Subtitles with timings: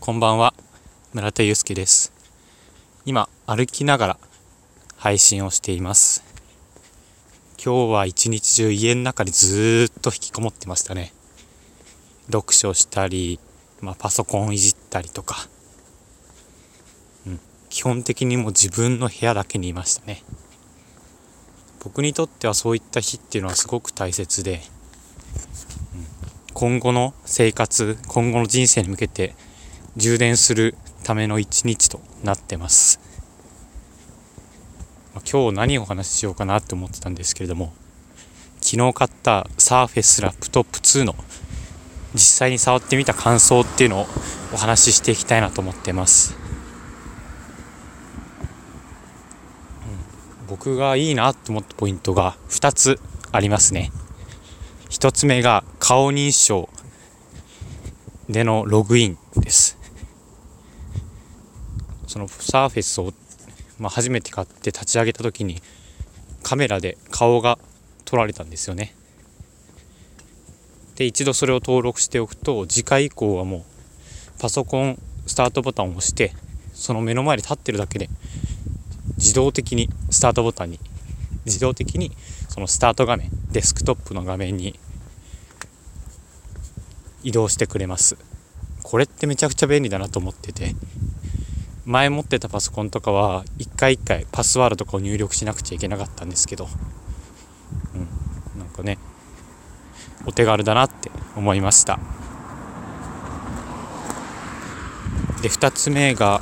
[0.00, 0.54] こんばんは。
[1.12, 2.10] 村田祐介です。
[3.04, 4.18] 今歩きながら
[4.96, 6.24] 配信をしています。
[7.62, 11.12] 今日は一日中家の中にずっと引きこもってましたね。
[12.32, 13.38] 読書したり、
[13.82, 15.36] まあ、パソコンいじったりとか、
[17.26, 20.22] うん、基本的にもう自分の部屋だけにいましたね。
[21.84, 24.62] 僕にとってはそういった日っていうのはすごく大切で、
[25.94, 26.06] うん、
[26.54, 29.34] 今後の生活今後の人生に向けて
[29.96, 33.00] 充電するための一日となってます。
[35.30, 37.72] 今日何をお話ししようかなって思ってたんですけれども
[38.60, 41.14] 昨日買ったサーフェスラップトップ2の
[42.14, 44.06] 実際に触ってみた感想っていうのを
[44.52, 46.36] お話ししていきたいなと思ってます、
[50.40, 53.00] うん、僕がいいなと思ったポイントが2つ
[53.32, 53.92] ありますね。
[54.88, 56.68] 1つ目が顔認証
[58.28, 59.69] でのログインです。
[62.10, 63.12] そのサーフェスを、
[63.78, 65.62] まあ、初めて買って立ち上げた時に
[66.42, 67.56] カメラで顔が
[68.04, 68.96] 撮られたんですよね。
[70.96, 73.62] で一度それを登録しておくと次回以降はもう
[74.40, 76.32] パソコンスタートボタンを押して
[76.74, 78.10] その目の前で立ってるだけで
[79.16, 80.80] 自動的にスタートボタンに
[81.46, 82.10] 自動的に
[82.48, 84.80] そのスタート画面デスクトップの画面に
[87.22, 88.16] 移動してくれます。
[88.82, 90.74] これってめちゃくちゃ便利だなと思ってて。
[91.86, 96.68] 前持ってたパソコンとかは一回一回パスワードとかを入力しなくちゃいけなかったんですけど、
[97.94, 97.98] う
[98.58, 98.98] ん、なんかね
[100.26, 101.98] お手軽だなって思いました。
[105.42, 106.40] で2つ目が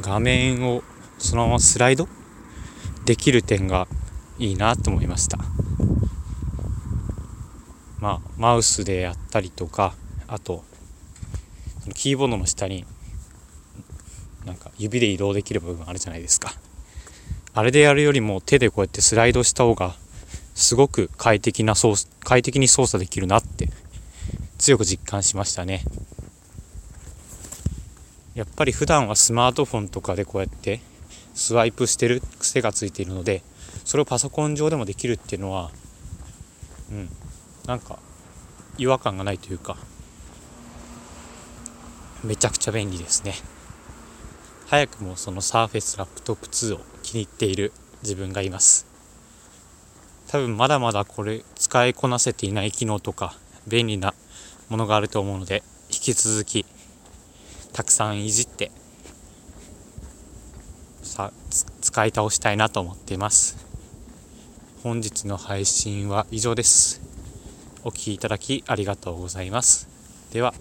[0.00, 0.82] 画面を
[1.18, 2.08] そのままスライド
[3.04, 3.86] できる点が
[4.38, 5.38] いいなと思いました。
[7.98, 9.94] まあマウスでやったりとか
[10.26, 10.64] あと
[11.94, 12.84] キーボードの下に
[14.44, 16.52] なんか指で移動できる部分あるじゃないですか。
[17.54, 19.94] あれでやるよりも手でこうやってスライドした方が
[20.54, 23.68] すごく快適な操快適に操作できるなって
[24.58, 25.82] 強く実感しましたね。
[28.34, 30.80] やっぱり普段はスマートフォンとかでこうやって
[31.34, 33.42] スワイプしてる癖がついているので
[33.84, 35.70] それをパソコン上でもできるっていうのは
[36.90, 37.08] うん
[37.66, 37.98] なんか
[38.76, 39.78] 違和感がないというか
[42.24, 43.34] めちゃくちゃ便利ですね。
[44.66, 47.72] 早くもそのサーフェスラップトップ2を気に入っている
[48.02, 48.86] 自分がいます。
[50.28, 53.34] 多分まだまだこれ使いこなせていない機能とか
[53.66, 54.14] 便利な
[54.68, 56.66] ものがあると思うので引き続き
[57.72, 58.72] たくさんいじって
[61.02, 61.32] さ
[61.80, 63.64] 使い倒したいなと思っています。
[64.82, 67.00] 本日の配信は以上です。
[67.84, 69.88] お聴きいただきありがとうございます。
[70.32, 70.54] では。